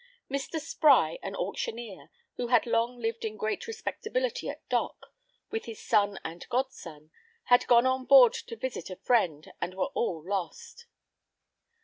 Mr. 0.31 0.59
Spry, 0.59 1.19
an 1.21 1.35
auctioneer, 1.35 2.09
who 2.35 2.47
had 2.47 2.65
long 2.65 2.97
lived 2.97 3.23
in 3.23 3.37
great 3.37 3.67
respectability 3.67 4.49
at 4.49 4.67
Dock, 4.67 5.13
with 5.51 5.65
his 5.65 5.79
son 5.79 6.19
and 6.25 6.49
god 6.49 6.71
son, 6.73 7.11
had 7.43 7.67
gone 7.67 7.85
on 7.85 8.05
board 8.05 8.33
to 8.33 8.55
visit 8.55 8.89
a 8.89 8.95
friend, 8.95 9.51
and 9.61 9.75
were 9.75 9.91
all 9.93 10.27
lost. 10.27 10.87